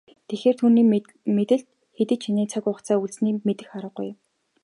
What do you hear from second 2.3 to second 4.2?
цаг хугацаа үлдсэнийг мэдэх аргагүй.